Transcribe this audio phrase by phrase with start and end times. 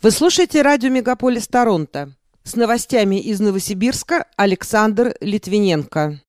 [0.00, 2.12] Вы слушаете радио «Мегаполис Торонто».
[2.44, 6.20] С новостями из Новосибирска Александр Литвиненко.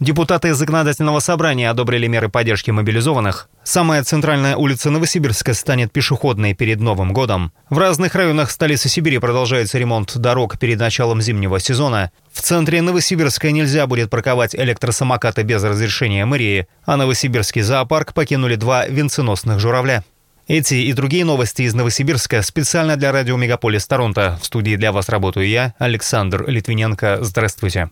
[0.00, 3.50] Депутаты законодательного собрания одобрили меры поддержки мобилизованных.
[3.62, 7.52] Самая центральная улица Новосибирска станет пешеходной перед Новым годом.
[7.68, 12.12] В разных районах столицы Сибири продолжается ремонт дорог перед началом зимнего сезона.
[12.32, 18.86] В центре Новосибирска нельзя будет парковать электросамокаты без разрешения мэрии, а Новосибирский зоопарк покинули два
[18.86, 20.04] венценосных журавля.
[20.50, 24.36] Эти и другие новости из Новосибирска специально для радио «Мегаполис Торонто».
[24.42, 27.18] В студии для вас работаю я, Александр Литвиненко.
[27.20, 27.90] Здравствуйте.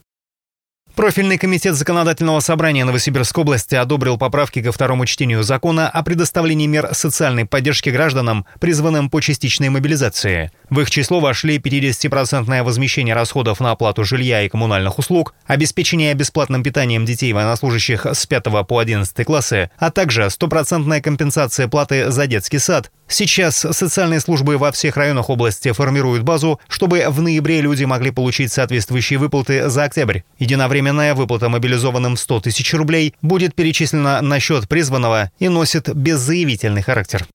[0.99, 6.89] Профильный комитет законодательного собрания Новосибирской области одобрил поправки ко второму чтению закона о предоставлении мер
[6.91, 10.51] социальной поддержки гражданам, призванным по частичной мобилизации.
[10.71, 16.65] В их число вошли 50% возмещение расходов на оплату жилья и коммунальных услуг, обеспечение бесплатным
[16.65, 22.59] питанием детей военнослужащих с 5 по 11 классы, а также стопроцентная компенсация платы за детский
[22.59, 22.91] сад.
[23.09, 28.53] Сейчас социальные службы во всех районах области формируют базу, чтобы в ноябре люди могли получить
[28.53, 30.21] соответствующие выплаты за октябрь.
[30.39, 37.27] Единовременная выплата мобилизованным 100 тысяч рублей будет перечислена на счет призванного и носит беззаявительный характер.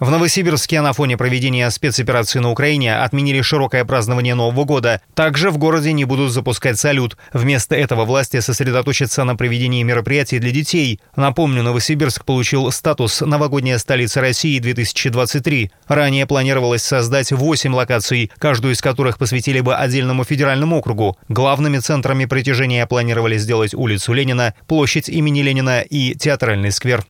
[0.00, 5.02] В Новосибирске на фоне проведения спецоперации на Украине отменили широкое празднование Нового года.
[5.14, 7.18] Также в городе не будут запускать салют.
[7.34, 11.00] Вместо этого власти сосредоточатся на проведении мероприятий для детей.
[11.16, 15.70] Напомню, Новосибирск получил статус «Новогодняя столица России-2023».
[15.86, 21.18] Ранее планировалось создать 8 локаций, каждую из которых посвятили бы отдельному федеральному округу.
[21.28, 27.04] Главными центрами притяжения планировали сделать улицу Ленина, площадь имени Ленина и театральный сквер.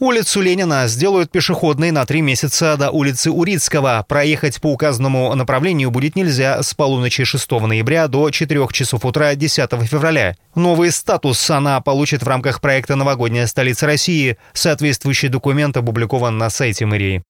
[0.00, 4.02] Улицу Ленина сделают пешеходной на три месяца до улицы Урицкого.
[4.08, 9.70] Проехать по указанному направлению будет нельзя с полуночи 6 ноября до 4 часов утра 10
[9.86, 10.36] февраля.
[10.54, 14.38] Новый статус она получит в рамках проекта «Новогодняя столица России».
[14.54, 17.22] Соответствующий документ опубликован на сайте мэрии.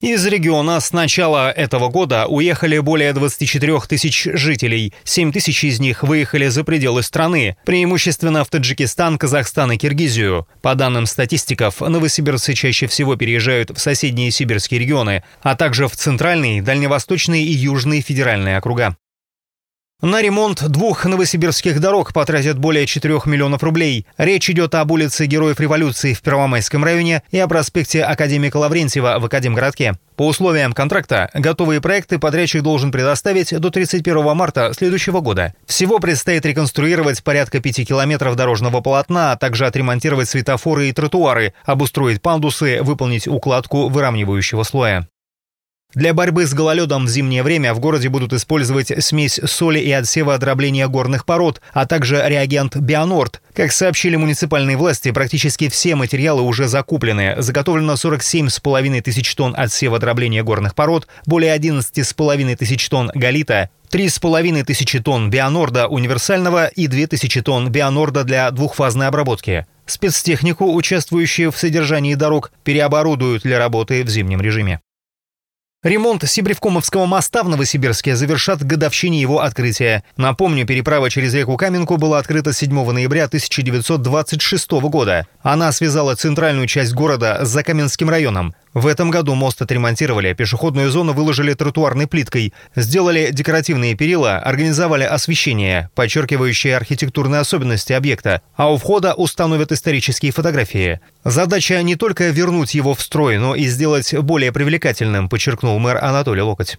[0.00, 4.94] Из региона с начала этого года уехали более 24 тысяч жителей.
[5.04, 10.48] 7 тысяч из них выехали за пределы страны, преимущественно в Таджикистан, Казахстан и Киргизию.
[10.62, 16.62] По данным статистиков, новосибирцы чаще всего переезжают в соседние сибирские регионы, а также в центральный,
[16.62, 18.96] дальневосточный и южный федеральные округа.
[20.02, 24.06] На ремонт двух новосибирских дорог потратят более 4 миллионов рублей.
[24.16, 29.26] Речь идет об улице Героев Революции в Первомайском районе и о проспекте Академика Лаврентьева в
[29.26, 29.98] Академгородке.
[30.16, 35.52] По условиям контракта, готовые проекты подрядчик должен предоставить до 31 марта следующего года.
[35.66, 42.22] Всего предстоит реконструировать порядка 5 километров дорожного полотна, а также отремонтировать светофоры и тротуары, обустроить
[42.22, 45.06] пандусы, выполнить укладку выравнивающего слоя.
[45.94, 50.38] Для борьбы с гололедом в зимнее время в городе будут использовать смесь соли и отсева
[50.38, 53.42] дробления горных пород, а также реагент «Бионорд».
[53.54, 57.34] Как сообщили муниципальные власти, практически все материалы уже закуплены.
[57.38, 65.00] Заготовлено 47,5 тысяч тонн отсева дробления горных пород, более 11,5 тысяч тонн галита, 3,5 тысячи
[65.00, 69.66] тонн бионорда универсального и 2 тысячи тонн бионорда для двухфазной обработки.
[69.86, 74.78] Спецтехнику, участвующую в содержании дорог, переоборудуют для работы в зимнем режиме.
[75.82, 80.04] Ремонт Сибревкомовского моста в Новосибирске завершат к годовщине его открытия.
[80.18, 85.26] Напомню, переправа через реку Каменку была открыта 7 ноября 1926 года.
[85.40, 88.54] Она связала центральную часть города с Закаменским районом.
[88.72, 95.90] В этом году мост отремонтировали, пешеходную зону выложили тротуарной плиткой, сделали декоративные перила, организовали освещение,
[95.96, 101.00] подчеркивающее архитектурные особенности объекта, а у входа установят исторические фотографии.
[101.24, 106.42] Задача не только вернуть его в строй, но и сделать более привлекательным, подчеркнул мэр Анатолий
[106.42, 106.78] Локоть.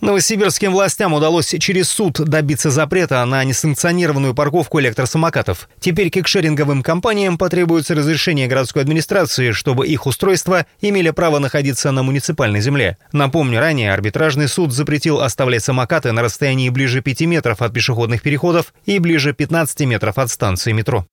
[0.00, 5.68] Новосибирским властям удалось через суд добиться запрета на несанкционированную парковку электросамокатов.
[5.78, 12.62] Теперь кикшеринговым компаниям потребуется разрешение городской администрации, чтобы их устройства имели право находиться на муниципальной
[12.62, 12.96] земле.
[13.12, 18.72] Напомню, ранее арбитражный суд запретил оставлять самокаты на расстоянии ближе 5 метров от пешеходных переходов
[18.86, 21.06] и ближе 15 метров от станции метро.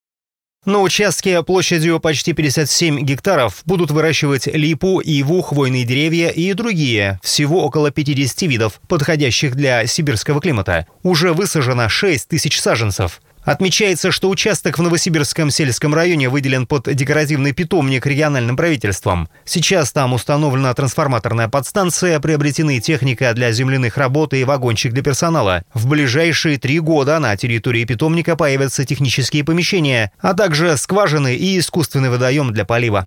[0.64, 7.64] На участке площадью почти 57 гектаров будут выращивать липу, иву, хвойные деревья и другие, всего
[7.64, 10.86] около 50 видов, подходящих для сибирского климата.
[11.04, 13.20] Уже высажено 6 тысяч саженцев.
[13.48, 19.26] Отмечается, что участок в Новосибирском сельском районе выделен под декоративный питомник региональным правительством.
[19.46, 25.62] Сейчас там установлена трансформаторная подстанция, приобретены техника для земляных работ и вагончик для персонала.
[25.72, 32.10] В ближайшие три года на территории питомника появятся технические помещения, а также скважины и искусственный
[32.10, 33.06] водоем для полива.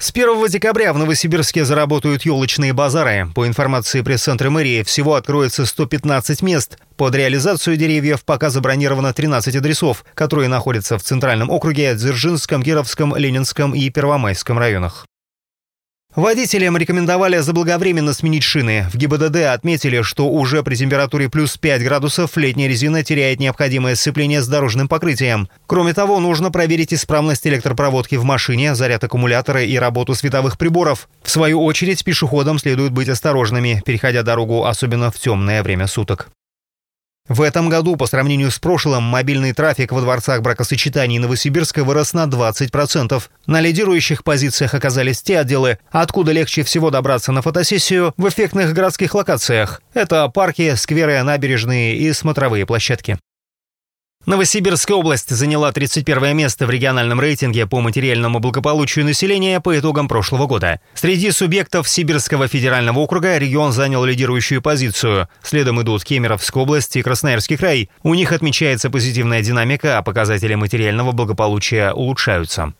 [0.00, 3.28] С 1 декабря в Новосибирске заработают елочные базары.
[3.34, 6.78] По информации пресс-центра мэрии, всего откроется 115 мест.
[6.96, 13.74] Под реализацию деревьев пока забронировано 13 адресов, которые находятся в Центральном округе, Дзержинском, Кировском, Ленинском
[13.74, 15.04] и Первомайском районах.
[16.16, 18.86] Водителям рекомендовали заблаговременно сменить шины.
[18.92, 24.42] В ГИБДД отметили, что уже при температуре плюс 5 градусов летняя резина теряет необходимое сцепление
[24.42, 25.48] с дорожным покрытием.
[25.68, 31.08] Кроме того, нужно проверить исправность электропроводки в машине, заряд аккумулятора и работу световых приборов.
[31.22, 36.28] В свою очередь, пешеходам следует быть осторожными, переходя дорогу, особенно в темное время суток.
[37.30, 42.24] В этом году, по сравнению с прошлым, мобильный трафик во дворцах бракосочетаний Новосибирска вырос на
[42.24, 43.22] 20%.
[43.46, 49.14] На лидирующих позициях оказались те отделы, откуда легче всего добраться на фотосессию в эффектных городских
[49.14, 49.80] локациях.
[49.94, 53.16] Это парки, скверы, набережные и смотровые площадки.
[54.26, 60.46] Новосибирская область заняла 31 место в региональном рейтинге по материальному благополучию населения по итогам прошлого
[60.46, 60.78] года.
[60.94, 65.28] Среди субъектов Сибирского федерального округа регион занял лидирующую позицию.
[65.42, 67.90] Следом идут Кемеровская область и Красноярский край.
[68.02, 72.74] У них отмечается позитивная динамика, а показатели материального благополучия улучшаются.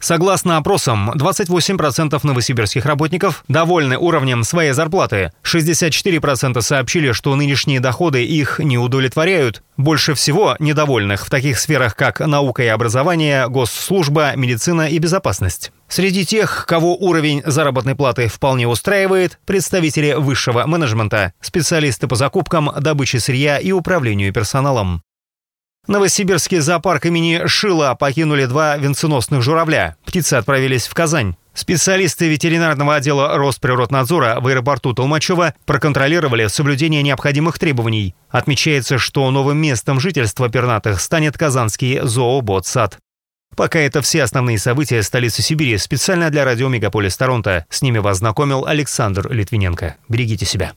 [0.00, 5.32] Согласно опросам, 28% новосибирских работников довольны уровнем своей зарплаты.
[5.44, 9.62] 64% сообщили, что нынешние доходы их не удовлетворяют.
[9.76, 15.70] Больше всего недовольных в таких сферах, как наука и образование, госслужба, медицина и безопасность.
[15.88, 23.20] Среди тех, кого уровень заработной платы вполне устраивает, представители высшего менеджмента, специалисты по закупкам, добыче
[23.20, 25.02] сырья и управлению персоналом.
[25.90, 29.96] Новосибирский зоопарк имени Шила покинули два венценосных журавля.
[30.04, 31.34] Птицы отправились в Казань.
[31.52, 38.14] Специалисты ветеринарного отдела Росприроднадзора в аэропорту Толмачева проконтролировали соблюдение необходимых требований.
[38.28, 42.98] Отмечается, что новым местом жительства пернатых станет казанский зооботсад.
[43.56, 45.76] Пока это все основные события столицы Сибири.
[45.76, 47.66] Специально для радио «Мегаполис Торонто».
[47.68, 49.96] С ними вас знакомил Александр Литвиненко.
[50.08, 50.72] Берегите себя.